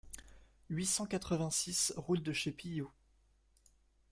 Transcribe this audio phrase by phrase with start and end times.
[0.71, 2.89] huit cent quatre-vingt-six route de Chez Pilloux